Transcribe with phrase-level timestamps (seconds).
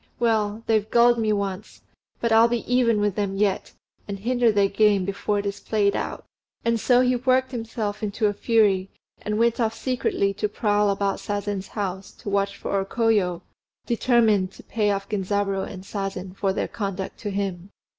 [0.19, 1.83] Well, they've gulled me once;
[2.19, 3.73] but I'll be even with them yet,
[4.07, 6.25] and hinder their game before it is played out!"
[6.65, 8.89] And so he worked himself up into a fury,
[9.21, 13.43] and went off secretly to prowl about Sazen's house to watch for O Koyo,
[13.85, 17.69] determined to pay off Genzaburô and Sazen for their conduct to him.